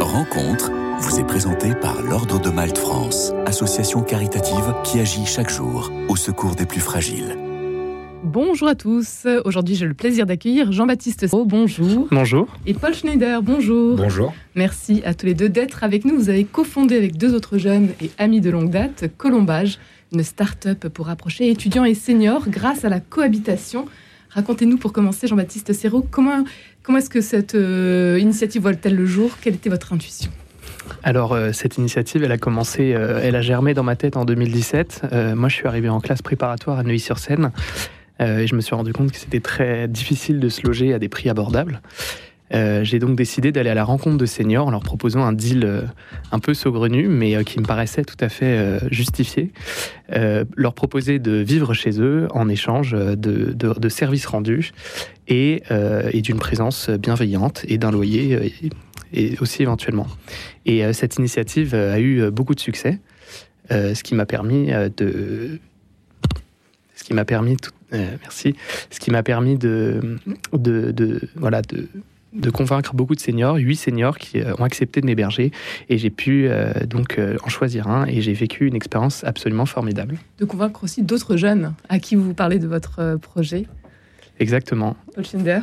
[0.00, 5.92] Rencontre vous est présentée par l'Ordre de Malte France, association caritative qui agit chaque jour
[6.08, 7.36] au secours des plus fragiles.
[8.24, 9.28] Bonjour à tous.
[9.44, 11.44] Aujourd'hui, j'ai le plaisir d'accueillir Jean-Baptiste Sau.
[11.44, 12.08] Bonjour.
[12.10, 12.48] Bonjour.
[12.66, 13.40] Et Paul Schneider.
[13.40, 13.96] Bonjour.
[13.96, 14.34] Bonjour.
[14.56, 16.16] Merci à tous les deux d'être avec nous.
[16.16, 19.78] Vous avez cofondé avec deux autres jeunes et amis de longue date Colombage,
[20.12, 23.86] une start-up pour rapprocher étudiants et seniors grâce à la cohabitation.
[24.30, 26.44] Racontez-nous pour commencer, Jean-Baptiste Serrault, comment,
[26.96, 29.30] est-ce que cette euh, initiative voit-elle le jour?
[29.40, 30.30] Quelle était votre intuition?
[31.02, 34.24] Alors euh, cette initiative, elle a commencé, euh, elle a germé dans ma tête en
[34.24, 35.06] 2017.
[35.34, 37.52] moi, je suis arrivé en classe préparatoire à Neuilly-sur-Seine
[38.20, 41.08] et je me suis rendu compte que c'était très difficile de se loger à des
[41.08, 41.80] prix abordables.
[42.54, 45.64] Euh, j'ai donc décidé d'aller à la rencontre de seniors en leur proposant un deal
[45.64, 45.82] euh,
[46.32, 49.52] un peu saugrenu, mais euh, qui me paraissait tout à fait justifié.
[50.56, 54.72] leur proposer de vivre chez eux en échange de, services rendus
[55.26, 55.62] et,
[56.14, 58.52] d'une présence bienveillante et d'un loyer
[59.12, 60.06] et aussi éventuellement.
[60.66, 63.00] Et cette initiative a eu beaucoup de succès,
[63.70, 65.58] ce qui m'a permis de
[66.94, 67.56] ce qui m'a permis
[67.92, 68.54] merci
[68.90, 70.18] ce qui m'a permis de,
[70.52, 71.88] de, de voilà de
[72.32, 75.50] de convaincre beaucoup de seniors, huit seniors qui euh, ont accepté de m'héberger
[75.88, 79.66] et j'ai pu euh, donc euh, en choisir un et j'ai vécu une expérience absolument
[79.66, 80.18] formidable.
[80.38, 83.66] De convaincre aussi d'autres jeunes à qui vous parlez de votre projet.
[84.40, 84.96] Exactement.
[85.14, 85.60] Paul Schinder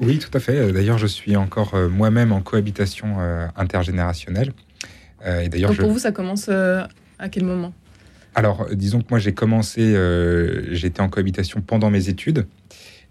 [0.00, 0.72] Oui, tout à fait.
[0.72, 3.16] D'ailleurs, je suis encore moi-même en cohabitation
[3.56, 4.52] intergénérationnelle.
[5.26, 7.74] et d'ailleurs, pour vous, ça commence à quel moment?
[8.36, 9.96] Alors, disons que moi, j'ai commencé,
[10.70, 12.46] j'étais en cohabitation pendant mes études.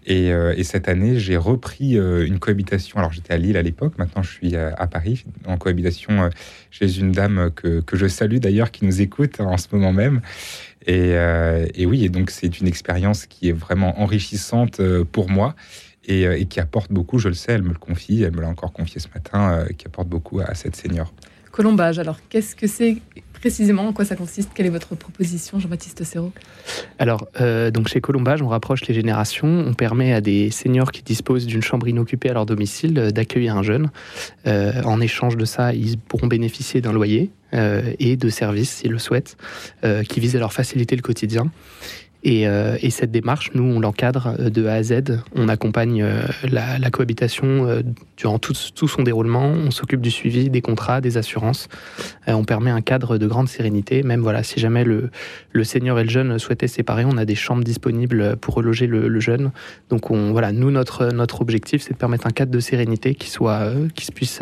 [0.08, 2.98] Euh, et, cette année, j'ai repris euh, une cohabitation.
[2.98, 6.28] Alors, j'étais à Lille à l'époque, maintenant je suis à, Paris, en cohabitation euh,
[6.70, 10.20] chez une dame que, je salue d'ailleurs, qui nous écoute en ce moment même.
[10.86, 14.80] Et, oui, et donc c'est une expérience qui est vraiment enrichissante
[15.12, 15.54] pour moi.
[16.08, 18.72] Et, qui apporte beaucoup, je le sais, elle me le confie, elle me l'a encore
[18.72, 21.12] confié ce matin, qui apporte beaucoup à cette senior.
[21.56, 22.98] Colombage, alors qu'est-ce que c'est
[23.32, 23.88] précisément?
[23.88, 24.50] En quoi ça consiste?
[24.54, 26.32] Quelle est votre proposition, Jean-Baptiste Serrault?
[26.98, 29.64] Alors, euh, donc chez Colombage, on rapproche les générations.
[29.66, 33.56] On permet à des seniors qui disposent d'une chambre inoccupée à leur domicile euh, d'accueillir
[33.56, 33.90] un jeune.
[34.46, 38.98] Euh, en échange de ça, ils pourront bénéficier d'un loyer et de services, s'ils le
[38.98, 39.38] souhaitent,
[40.08, 41.50] qui visent à leur faciliter le quotidien.
[42.26, 45.22] Euh, et, cette démarche, nous, on l'encadre euh, de A à Z.
[45.34, 47.82] On accompagne euh, la, cohabitation
[48.16, 49.44] durant tout, son déroulement.
[49.44, 51.68] On s'occupe du suivi des contrats, des assurances.
[52.26, 54.02] on permet un cadre de grande sérénité.
[54.02, 55.10] Même voilà, si jamais le,
[55.52, 59.20] le senior et le jeune souhaitaient séparer, on a des chambres disponibles pour reloger le,
[59.20, 59.50] jeune.
[59.90, 63.28] Donc on, voilà, nous, notre, notre objectif, c'est de permettre un cadre de sérénité qui,
[63.28, 64.40] soit, qui puisse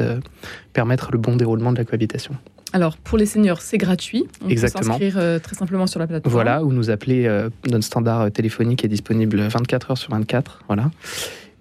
[0.73, 2.37] permettre le bon déroulement de la cohabitation.
[2.75, 4.25] Alors, pour les seniors, c'est gratuit.
[4.45, 4.99] On Exactement.
[4.99, 6.33] peut s'inscrire euh, très simplement sur la plateforme.
[6.33, 7.25] Voilà, ou nous appeler.
[7.25, 10.65] Euh, notre standard euh, téléphonique est disponible 24 heures sur 24.
[10.67, 10.91] Voilà.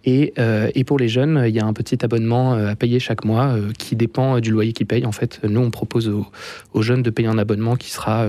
[0.06, 0.34] Et,
[0.76, 3.96] et, pour les jeunes, il y a un petit abonnement à payer chaque mois qui
[3.96, 5.06] dépend du loyer qu'ils payent.
[5.06, 8.28] En fait, nous, on propose aux, jeunes de payer un abonnement qui sera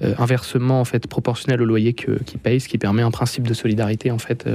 [0.00, 4.12] inversement en fait proportionnel au loyer qu'ils payent, ce qui permet un principe de solidarité
[4.12, 4.48] en fait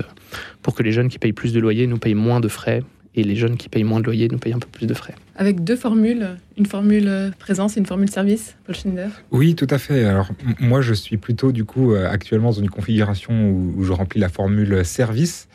[0.62, 2.82] pour que les jeunes qui payent plus de loyer nous payent moins de frais
[3.18, 5.16] et les jeunes qui payent moins de loyer nous payent un peu plus de frais.
[5.36, 9.80] Avec deux formules, une formule présence et une formule service, Paul Schinder Oui, tout à
[9.80, 10.06] fait.
[10.06, 10.30] Alors
[10.60, 14.30] moi, je suis plutôt du coup euh, actuellement dans une configuration où, je remplis la
[14.30, 15.48] formule service.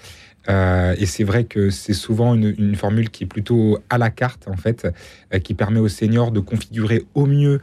[0.48, 4.48] Euh, et c'est vrai que c'est souvent une, formule qui est plutôt à la carte,
[4.48, 4.88] en fait,
[5.32, 7.60] euh, qui permet aux seniors de configurer au mieux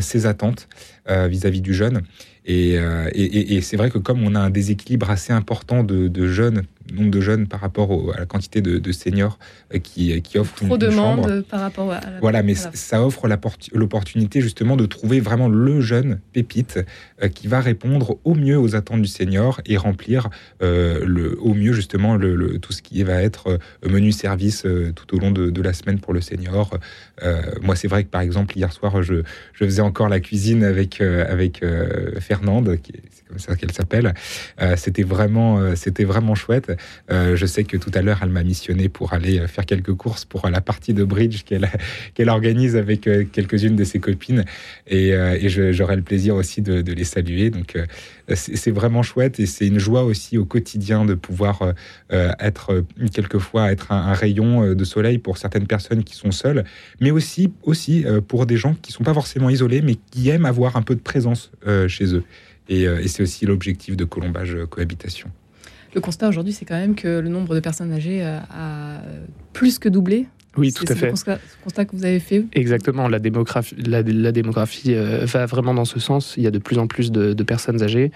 [0.00, 0.68] ses attentes
[1.08, 2.02] vis-à-vis du jeune.
[2.46, 2.74] Et,
[3.14, 6.62] et, c'est vrai que comme on a un déséquilibre assez important de jeunes
[6.92, 9.38] nombre de jeunes par rapport à la quantité de, seniors
[9.74, 12.20] euh, qui, qui offrent Trop de demandes par rapport à la...
[12.20, 13.28] Voilà, mais ça offre
[13.72, 16.80] l'opportunité justement de trouver vraiment le jeune pépite
[17.22, 20.28] euh, qui va répondre au mieux aux attentes du senior et remplir
[20.62, 25.18] euh, le, au mieux justement le, tout ce qui va être menu service tout au
[25.18, 26.78] long de, la semaine pour le senior.
[27.62, 29.22] moi, c'est vrai que par exemple, hier soir, je,
[29.52, 31.64] je faisais encore la cuisine avec, avec
[32.18, 32.78] Fernande,
[33.10, 34.14] c'est comme ça qu'elle s'appelle.
[34.76, 36.71] c'était vraiment, c'était vraiment chouette.
[37.10, 39.94] Euh, je sais que tout à l'heure, elle m'a missionné pour aller euh, faire quelques
[39.94, 41.42] courses pour la partie de bridge
[42.14, 44.44] qu'elle organise avec euh, quelques-unes de ses copines.
[44.86, 45.12] Et,
[45.72, 47.50] j'aurai le plaisir aussi de, les saluer.
[47.50, 47.76] Donc,
[48.34, 51.74] c'est vraiment chouette et c'est une joie aussi au quotidien de pouvoir
[52.10, 56.64] être quelquefois être un, rayon de soleil pour certaines personnes qui sont seules,
[57.00, 60.76] mais aussi aussi pour des gens qui sont pas forcément isolés, mais qui aiment avoir
[60.76, 61.52] un peu de présence
[61.88, 62.24] chez eux.
[62.68, 65.30] Et c'est aussi l'objectif de Colombage Cohabitation.
[65.94, 69.00] Le constat aujourd'hui, c'est quand même que le nombre de personnes âgées euh, a
[69.52, 70.26] plus que doublé
[70.58, 71.12] Oui, tout à fait.
[71.16, 73.08] C'est le constat que vous avez fait Exactement.
[73.08, 76.34] La démographie, la, démographie euh, va vraiment dans ce sens.
[76.36, 78.12] Il y a de plus en plus de, personnes âgées.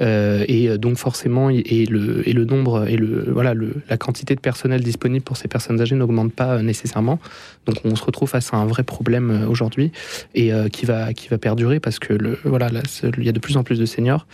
[0.00, 4.34] Euh, et donc, forcément, et le, et le nombre et le, voilà, le, la quantité
[4.34, 7.18] de personnel disponible pour ces personnes âgées n'augmente pas euh, nécessairement.
[7.66, 9.90] Donc, on se retrouve face à un vrai problème aujourd'hui
[10.34, 12.68] et qui, va, qui va perdurer parce que le, voilà,
[13.18, 14.26] il y a de plus en plus de seniors.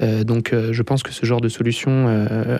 [0.00, 2.06] donc, je pense que ce genre de solution,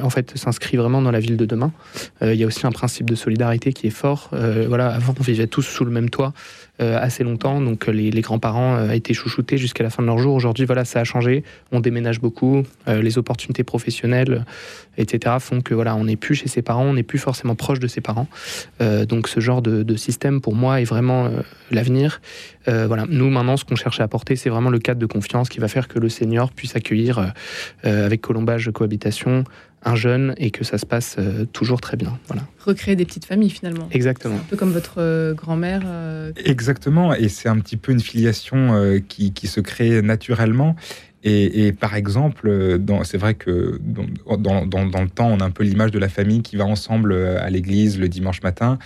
[0.02, 1.72] en fait, s'inscrit vraiment dans la ville de demain.
[2.20, 4.30] il y a aussi un principe de solidarité qui est fort.
[4.38, 6.32] Euh, voilà, avant, on vivait tous sous le même toit
[6.80, 10.34] assez longtemps, donc les, grands-parents euh, étaient chouchoutés jusqu'à la fin de leur jour.
[10.34, 11.44] Aujourd'hui, voilà, ça a changé.
[11.72, 12.62] On déménage beaucoup.
[12.86, 14.44] les opportunités professionnelles,
[14.96, 17.80] etc., font que voilà, on n'est plus chez ses parents, on n'est plus forcément proche
[17.80, 18.28] de ses parents.
[18.80, 21.30] donc, ce genre de, système, pour moi, est vraiment
[21.70, 22.20] l'avenir.
[22.66, 25.60] voilà, nous maintenant, ce qu'on cherche à apporter, c'est vraiment le cadre de confiance qui
[25.60, 27.32] va faire que le senior puisse accueillir
[27.82, 29.44] avec colombage cohabitation
[29.84, 32.18] un jeune et que ça se passe euh, toujours très bien.
[32.26, 32.42] Voilà.
[32.64, 33.88] Recréer des petites familles finalement.
[33.90, 34.36] Exactement.
[34.36, 35.82] Un peu comme votre euh, grand-mère.
[35.86, 36.32] Euh,
[36.68, 40.76] Exactement, et c'est un petit peu une filiation qui, qui, se crée naturellement.
[41.24, 45.98] Et, par exemple, c'est vrai que dans, le temps, on a un peu l'image de
[45.98, 48.78] la famille qui va ensemble à l'église le dimanche matin.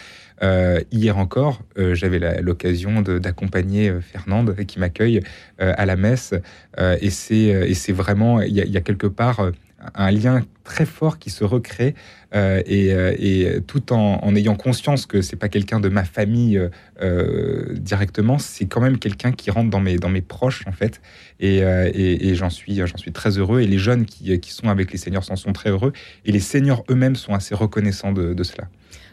[0.92, 5.20] hier encore, j'avais l'occasion d'accompagner Fernande qui m'accueille
[5.58, 6.34] à la messe.
[6.78, 9.50] et c'est vraiment, il y, a quelque part
[9.94, 11.94] un lien très fort qui se recrée
[12.34, 16.60] euh, euh, et, tout en, ayant conscience que c'est pas quelqu'un de ma famille
[17.02, 21.00] euh, directement, c'est quand même quelqu'un qui rentre dans mes, dans mes proches en fait.
[21.40, 23.60] Et, j'en suis, j'en suis très heureux.
[23.60, 25.92] Et les jeunes qui, sont avec les seniors s'en sont très heureux.
[26.24, 28.68] Et les seniors eux-mêmes sont assez reconnaissants de, cela.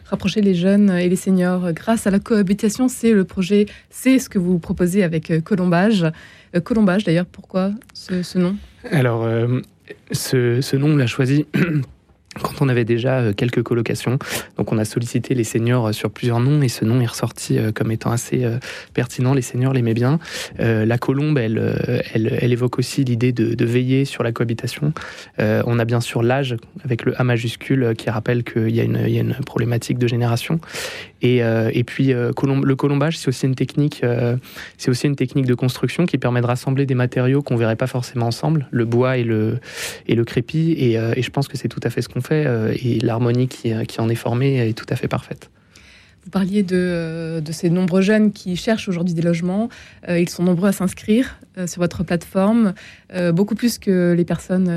[0.06, 1.72] Rapprocher les jeunes et les seniors.
[1.72, 6.06] Grâce à la cohabitation, c'est le projet, c'est ce que vous proposez avec Colombage.
[6.64, 8.56] Colombage, d'ailleurs, pourquoi ce, nom?
[8.90, 9.24] Alors,
[10.12, 11.46] ce, nom, on l'a choisi
[12.42, 14.18] quand on avait déjà euh, quelques colocations.
[14.56, 17.58] Donc on a sollicité les seniors euh, sur plusieurs noms et ce nom est ressorti
[17.58, 18.46] euh, comme étant assez
[18.94, 19.34] pertinent.
[19.34, 20.18] Les seniors l'aimaient bien.
[20.58, 24.92] la colombe, elle, elle, évoque aussi l'idée de, veiller sur la cohabitation.
[25.38, 29.36] on a bien sûr l'âge avec le A majuscule qui rappelle qu'il y, a une
[29.46, 30.60] problématique de génération.
[31.22, 34.02] Et, puis le colombage, c'est aussi une technique,
[34.78, 37.86] c'est aussi une technique de construction qui permet de rassembler des matériaux qu'on verrait pas
[37.86, 39.58] forcément ensemble, le bois et le
[40.06, 40.74] et le crépi.
[40.78, 43.84] Et, je pense que c'est tout à fait ce qu'on fait euh, et l'harmonie euh,
[43.84, 45.50] qui, en est formée est tout à fait parfaite.
[46.30, 49.68] Vous parliez de, euh, de, ces nombreux jeunes qui cherchent aujourd'hui des logements.
[50.08, 52.72] ils sont nombreux à s'inscrire sur votre plateforme,
[53.32, 54.70] beaucoup plus que les personnes,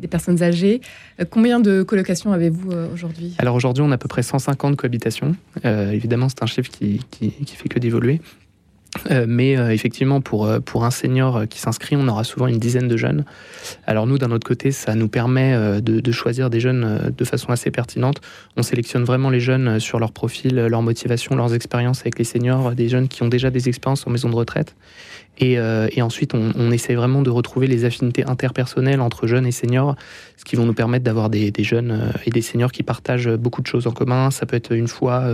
[0.00, 0.82] les personnes âgées.
[1.30, 3.34] combien de colocations avez-vous aujourd'hui?
[3.38, 5.34] Alors aujourd'hui, on a à peu près 150 cohabitations.
[5.64, 8.20] évidemment, c'est un chiffre qui, qui, qui fait que d'évoluer.
[9.10, 12.58] Euh, mais euh, effectivement, pour, euh, pour un senior qui s'inscrit, on aura souvent une
[12.58, 13.24] dizaine de jeunes.
[13.86, 17.70] Alors nous, d'un autre côté, ça nous permet de, choisir des jeunes de façon assez
[17.70, 18.20] pertinente.
[18.56, 22.72] On sélectionne vraiment les jeunes sur leur profil, leur motivation, leurs expériences avec les seniors,
[22.72, 24.74] des jeunes qui ont déjà des expériences en maison de retraite.
[25.38, 25.58] Et,
[26.02, 29.96] ensuite, on, on, essaie vraiment de retrouver les affinités interpersonnelles entre jeunes et seniors,
[30.36, 33.62] ce qui vont nous permettre d'avoir des, des, jeunes et des seniors qui partagent beaucoup
[33.62, 34.30] de choses en commun.
[34.30, 35.24] Ça peut être une foi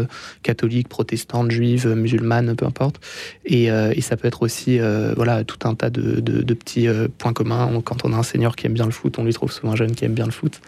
[0.43, 3.01] catholique, protestante, juive, musulmane, peu importe.
[3.51, 4.79] Et, et ça peut être aussi
[5.17, 6.87] voilà, tout un tas de, de, de petits
[7.17, 7.81] points communs.
[7.83, 9.77] Quand on a un senior qui aime bien le foot, on lui trouve souvent un
[9.77, 10.61] jeune qui aime bien le foot.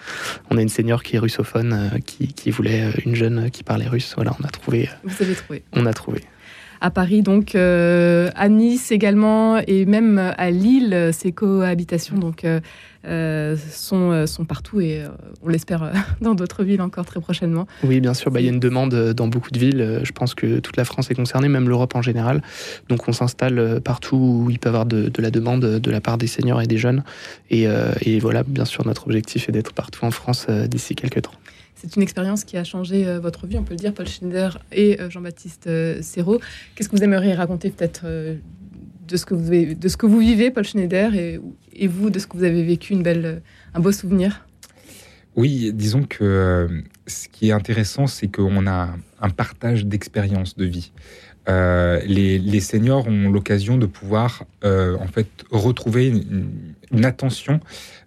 [0.51, 4.15] On a une senior qui est russophone, qui, qui voulait une jeune qui parlait russe.
[4.17, 4.89] Voilà, on a trouvé.
[5.05, 5.63] Vous avez trouvé.
[5.75, 6.23] On a trouvé
[6.81, 12.61] à Paris, donc euh, à Nice également, et même à Lille, ces cohabitations donc, euh,
[13.07, 15.05] euh, sont, sont partout et
[15.43, 17.67] on l'espère dans d'autres villes encore très prochainement.
[17.85, 20.01] Oui, bien sûr, bah, il y a une demande dans beaucoup de villes.
[20.03, 22.43] Je pense que toute la France est concernée, même l'Europe en général.
[22.89, 26.17] Donc on s'installe partout où il peut y avoir de, la demande de la part
[26.17, 27.05] des seniors et des jeunes.
[27.51, 27.67] Et,
[28.03, 31.33] et voilà, bien sûr, notre objectif est d'être partout en France d'ici quelques temps.
[31.81, 34.63] C'est une expérience qui a changé euh, votre vie, on peut le dire, Paul Schneider
[34.71, 36.39] et euh, Jean-Baptiste euh, Serrault.
[36.75, 40.51] Qu'est-ce que vous aimeriez raconter peut-être de, ce que vous de ce que vous vivez,
[40.51, 43.41] Paul Schneider, et, vous, de ce que vous avez vécu, une belle,
[43.73, 44.47] un beau souvenir?
[45.37, 46.69] Oui, disons que
[47.07, 48.91] ce qui est intéressant, c'est qu'on a
[49.23, 50.93] un partage d'expériences de vie.
[51.49, 57.61] les, seniors ont l'occasion de pouvoir en fait retrouver une attention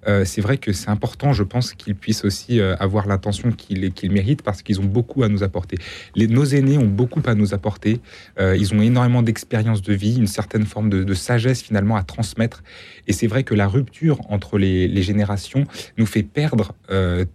[0.08, 4.12] euh, c'est vrai que c'est important, je pense, qu'ils puissent aussi euh, avoir l'intention qu'ils
[4.12, 5.78] méritent parce qu'ils ont beaucoup à nous apporter.
[6.16, 8.00] Les, nos aînés ont beaucoup à nous apporter.
[8.40, 12.64] Euh, ils ont énormément d'expérience de vie, une certaine forme de, sagesse finalement à transmettre.
[13.08, 15.66] Et c'est vrai que la rupture entre les, générations
[15.98, 16.74] nous fait perdre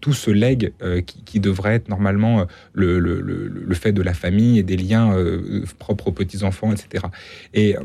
[0.01, 0.73] tout ce legs
[1.27, 5.15] qui, devrait être normalement le, le, fait de la famille et des liens
[5.79, 7.05] propres aux petits-enfants, etc.
[7.55, 7.77] Et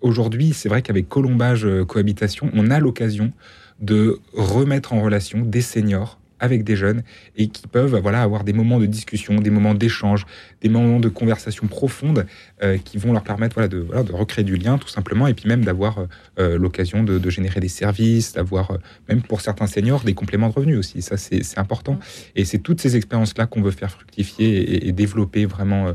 [0.00, 3.32] aujourd'hui, c'est vrai qu'avec Colombage Cohabitation, on a l'occasion
[3.80, 7.02] de remettre en relation des seniors avec des jeunes
[7.36, 10.26] et qui peuvent voilà, avoir des moments de discussion, des moments d'échange,
[10.62, 12.26] des moments de conversation profonde
[12.62, 15.34] euh, qui vont leur permettre voilà, de, voilà, de recréer du lien tout simplement et
[15.34, 16.06] puis même d'avoir
[16.38, 18.78] euh, l'occasion de, générer des services, d'avoir
[19.08, 21.02] même pour certains seniors des compléments de revenus aussi.
[21.02, 21.98] Ça, c'est important.
[22.36, 25.92] Et c'est toutes ces expériences-là qu'on veut faire fructifier et, et développer vraiment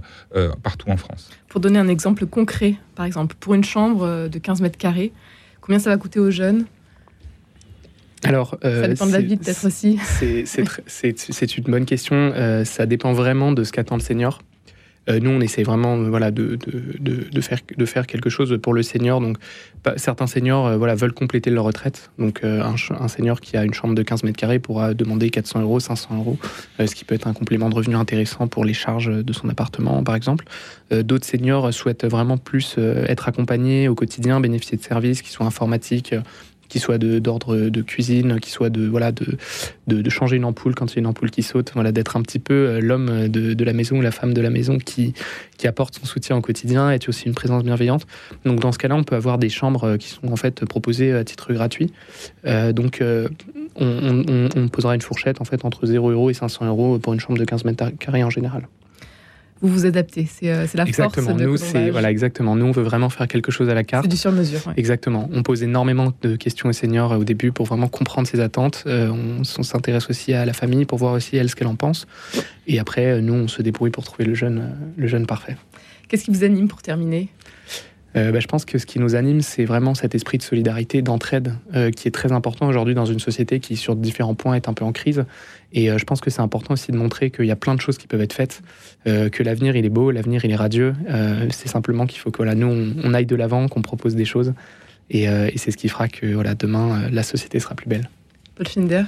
[0.61, 1.31] partout en France.
[1.49, 5.11] Pour donner un exemple concret, par exemple, pour une chambre de 15 mètres carrés,
[5.61, 6.65] combien ça va coûter aux jeunes?
[8.23, 9.99] Alors, euh, ça dépend de la vie peut-être aussi.
[10.87, 12.15] C'est une bonne question.
[12.15, 14.39] Euh, ça dépend vraiment de ce qu'attend le senior.
[15.09, 18.73] Euh, nous, on essaie vraiment voilà, de, de, de, faire, de faire quelque chose pour
[18.73, 19.19] le senior.
[19.19, 19.37] Donc,
[19.97, 22.11] certains seniors euh, voilà, veulent compléter leur retraite.
[22.17, 25.61] Donc, euh, un, senior qui a une chambre de 15 mètres carrés pourra demander 400
[25.61, 26.37] euros, 500 euros,
[26.79, 30.03] ce qui peut être un complément de revenu intéressant pour les charges de son appartement,
[30.03, 30.45] par exemple.
[30.91, 36.15] D'autres seniors souhaitent vraiment plus être accompagnés au quotidien, bénéficier de services qui soient informatiques,
[36.73, 39.37] qui soit d'ordre de, cuisine, qui soit de, voilà, de,
[39.85, 42.23] de, changer une ampoule quand il y a une ampoule qui saute, voilà, d'être un
[42.23, 45.13] petit peu euh, l'homme de, de, la maison ou la femme de la maison qui,
[45.59, 48.07] qui apporte son soutien au quotidien, et aussi une présence bienveillante.
[48.43, 51.23] Donc dans ce cas-là, on peut avoir des chambres qui sont en fait proposées à
[51.23, 51.93] titre gratuit.
[52.47, 53.29] Euh, donc euh,
[53.75, 57.13] on, on, on, posera une fourchette en fait entre 0 euros et 500 euros pour
[57.13, 58.67] une chambre de 15 mètres carrés en général
[59.63, 60.27] vous vous adaptez.
[60.29, 61.27] C'est euh, la exactement.
[61.27, 62.55] force de Nous, c'est voilà, exactement.
[62.55, 64.03] Nous, on veut vraiment faire quelque chose à la carte.
[64.03, 64.59] C'est du sur-mesure.
[64.75, 65.29] Exactement.
[65.31, 68.83] On pose énormément de questions aux seniors euh, au début pour vraiment comprendre ses attentes.
[68.87, 72.07] Euh, on, s'intéresse aussi à la famille pour voir aussi elle ce qu'elle en pense.
[72.67, 75.55] Et après, nous, on se débrouille pour trouver le jeune, le jeune parfait.
[76.09, 77.29] Qu'est-ce qui vous anime pour terminer?
[78.15, 81.01] Euh, bah, je pense que ce qui nous anime, c'est vraiment cet esprit de solidarité,
[81.01, 84.69] d'entraide, euh, qui est très important aujourd'hui dans une société qui, sur différents points, est
[84.69, 85.25] un peu en crise.
[85.71, 87.81] Et euh, je pense que c'est important aussi de montrer qu'il y a plein de
[87.81, 88.61] choses qui peuvent être faites,
[89.05, 90.93] que l'avenir, il est beau, l'avenir, il est radieux.
[91.49, 94.53] c'est simplement qu'il faut que voilà, nous, on, aille de l'avant, qu'on propose des choses.
[95.09, 95.27] Et,
[95.57, 98.09] c'est ce qui fera que voilà, demain, la société sera plus belle.
[98.55, 99.03] Paul Finder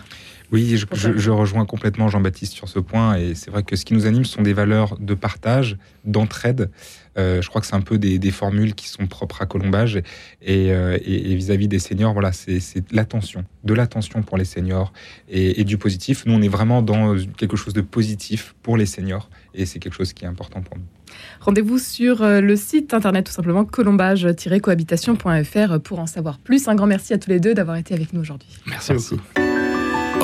[0.51, 0.85] oui, je,
[1.17, 3.17] je, rejoins complètement Jean-Baptiste sur ce point.
[3.17, 6.69] Et c'est vrai que ce qui nous anime, ce sont des valeurs de partage, d'entraide.
[7.17, 10.01] Euh, je crois que c'est un peu des, des, formules qui sont propres à Colombage.
[10.47, 12.61] Euh, et vis-à-vis des seniors, voilà, c'est
[12.91, 14.93] l'attention, de l'attention pour les seniors
[15.29, 16.25] et, et, du positif.
[16.25, 19.29] Nous, on est vraiment dans quelque chose de positif pour les seniors.
[19.53, 20.83] Et c'est quelque chose qui est important pour nous.
[21.39, 26.67] Rendez-vous sur euh, le site internet tout simplement colombage-cohabitation.fr pour en savoir plus.
[26.67, 28.49] Un grand merci à tous les deux d'avoir été avec nous aujourd'hui.
[28.65, 29.54] Merci, merci beaucoup.